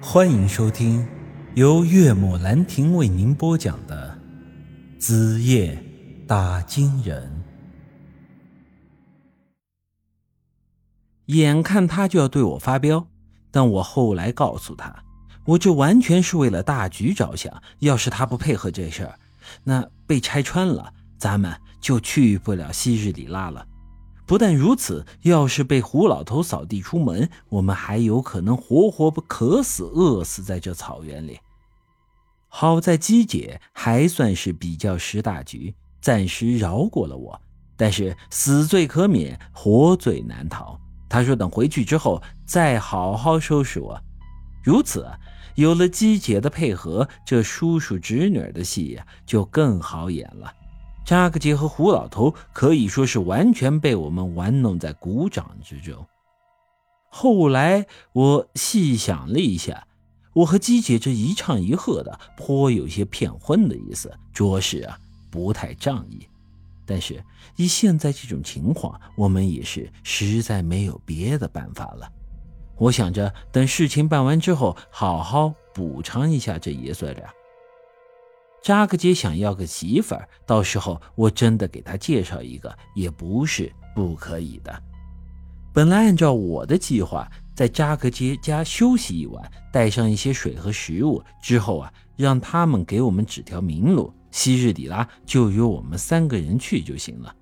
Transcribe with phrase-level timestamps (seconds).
[0.00, 1.06] 欢迎收听
[1.54, 4.18] 由岳母兰亭为您播讲的
[5.00, 5.82] 《子夜
[6.26, 7.44] 打金人》。
[11.34, 13.08] 眼看他就要对我发飙，
[13.50, 14.94] 但我后来告诉他，
[15.46, 17.62] 我这完全是为了大局着想。
[17.78, 19.18] 要是他不配合这事儿，
[19.64, 23.66] 那被拆穿了，咱们就去不了昔日里拉了。
[24.26, 31.38] 不但如此，要是被胡老头扫地出门，我们还有可能活活不渴死、饿死在这草原里。
[32.48, 37.40] 好在姬姐还算是比较识大局，暂时饶过了我。
[37.76, 40.80] 但是死罪可免，活罪难逃。
[41.08, 44.00] 她说等回去之后再好好收拾我。
[44.64, 45.06] 如此，
[45.54, 50.52] 有了姬姐的配合，这叔叔侄女的戏呀就更好演了。
[51.06, 56.04] 扎克杰和胡老头可以说是完全被我们玩弄在股掌之中。
[57.08, 59.86] 后来我细想了一下，
[60.32, 64.98] 我和姬姐这一唱一和的，颇有些骗婚的意思，着实啊
[65.30, 66.26] 不太仗义。
[66.84, 67.22] 但是
[67.54, 72.10] 以现在这种情况，我们也是实在没有别的办法了。
[72.76, 77.32] 我想着等事情办完之后，好好补偿一下这爷孙俩。
[78.66, 84.82] 扎克杰想要个媳妇儿，到时候我真的给他介绍一个，也不是不可以的。
[85.72, 97.32] 本来按照我的计划，在扎克杰家休息一晚，带上一些水和食物，之后啊，让他们给我们指条明路，昔日里拉就由我们三个人去就行了。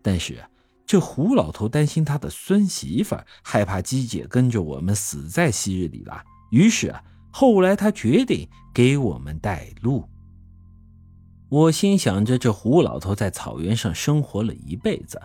[0.00, 0.42] 但是
[0.86, 10.08] 这胡老头担心他的孙媳妇儿，害怕姬姐跟着我们死在昔日里拉，于是啊，后来他决定给我们带路。
[11.50, 15.18] 我心想着，这胡老头在草原上生活了一辈子，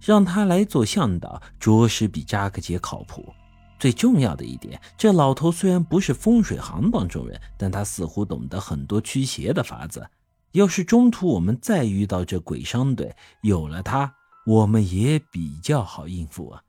[0.00, 3.34] 让他来做向导，着实比扎克杰靠谱。
[3.76, 10.08] 最重要的一点，这老头虽然不是风水行当中人，但他似乎懂得很多驱邪的法子。
[10.52, 14.14] 要是中途我们再遇到这鬼商队，有了他，
[14.46, 16.62] 我们也比较好应付啊。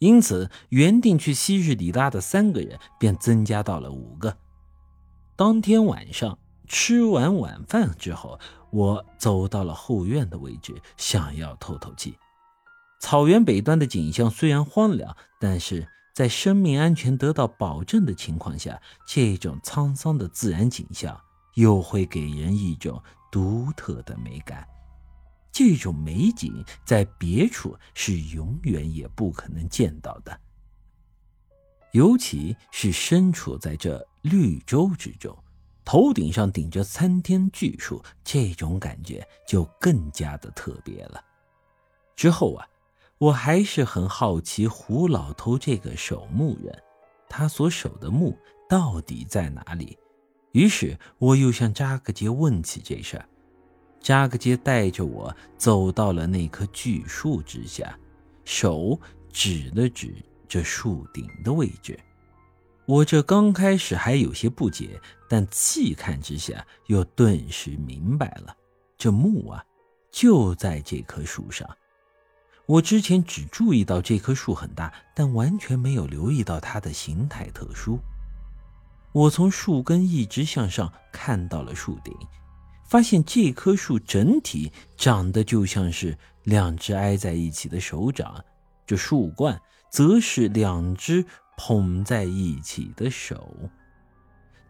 [0.00, 4.36] 因此，原定去昔日里拉的三个人便增加到了五个。
[5.34, 6.38] 当天晚上。
[6.68, 8.38] 吃完晚饭之后，
[8.70, 12.16] 我走到了后院的位置，想要透透气。
[13.00, 21.18] 草原北端的景象虽然荒凉，但是在生命安全得到保证的情况下，这种沧桑的自然景象
[21.54, 23.02] 又会给人一种
[23.32, 24.66] 独特的美感。
[25.50, 30.38] 这种美景在别处是永远也不可能见到的，
[31.92, 35.36] 尤其是身处在这绿洲之中。
[35.90, 41.18] 头顶上顶着参天巨树，这种感觉就更加的特别了。
[42.14, 42.68] 之后啊，
[43.16, 46.78] 我还是很好奇胡老头这个守墓人，
[47.26, 48.36] 他所守的墓
[48.68, 49.96] 到底在哪里？
[50.52, 53.26] 于是我又向扎克杰问起这事儿。
[53.98, 57.98] 扎克杰带着我走到了那棵巨树之下，
[58.44, 59.00] 手
[59.32, 60.14] 指了指
[60.46, 61.98] 这树顶的位置。
[62.88, 68.56] 我这刚开始还有些不解，但细看之下，又顿时明白了。
[68.96, 69.62] 这墓啊，
[70.10, 71.68] 就在这棵树上。
[72.64, 77.98] 我之前只注意到这棵树很大，但完全没有留意到它的形态特殊。
[79.12, 82.14] 我从树根一直向上看到了树顶，
[82.88, 88.42] 发现这棵树整体长得就像是两只挨在一起的手掌，
[88.86, 89.60] 这树冠
[89.90, 91.26] 则是两只。
[91.60, 93.52] 捧在一起的手，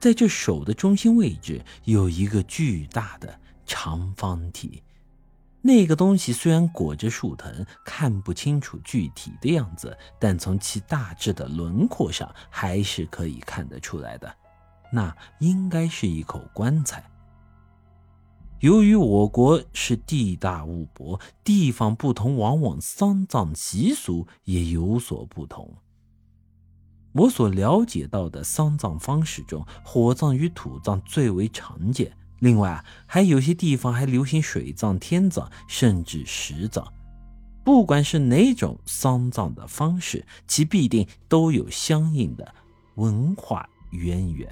[0.00, 4.82] 在这手的中心位置有一个巨大的长方体。
[5.60, 14.34] 那个东西虽然裹着树藤，看不清楚具体的样子，但从其大致的轮廓上还是可以看得出来的。
[14.90, 17.04] 那应该是一口棺材。
[18.60, 25.76] 由于我国是地大物博，地方不同，往往丧葬习俗也有所不同。
[27.18, 32.16] 我所了解到的丧葬方式中，火葬与土葬最为常见。
[32.38, 36.86] 另外啊，还有些地方还流行水葬、天葬，甚至石葬。
[37.64, 42.54] 不管是哪种丧葬的方式，其必定都有相应的
[42.94, 44.48] 文化渊源。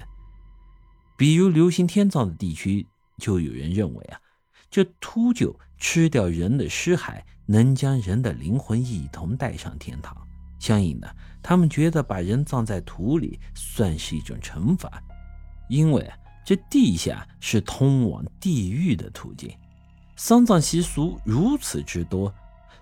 [1.15, 2.85] 比如流行天葬的地区，
[3.17, 4.19] 就有人认为啊，
[4.69, 10.15] 这秃鹫吃掉人的尸骸，能将人的灵魂一同带上天堂。
[10.59, 15.01] 相应的，他们觉得把人葬在土里算是一种惩罚，
[15.69, 16.11] 因为
[16.45, 19.49] 这地下是通往地狱的途径。
[20.15, 22.33] 丧葬习俗如此之多，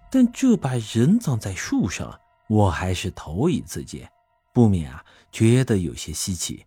[0.10, 2.18] 但这把人葬在树上，
[2.48, 4.10] 我还是头一次见，
[4.54, 6.66] 不免啊觉得有些稀奇。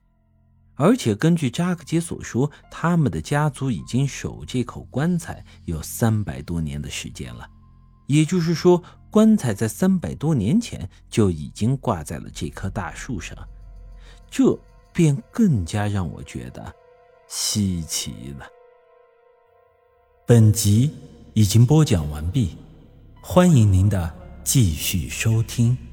[0.74, 7.48] 而且根据扎克杰所说，他们的家族已经守这口棺材有三百多年的时间了，
[8.08, 13.34] 也就是说，棺材在三百多年前就已经挂在了这棵大树上，
[14.30, 14.58] 这
[14.92, 16.74] 便更加让我觉得
[17.26, 18.46] 稀奇了。
[20.26, 20.90] 本集
[21.32, 22.56] 已经播讲完毕，
[23.22, 24.14] 欢迎您的
[24.44, 25.87] 继续收听。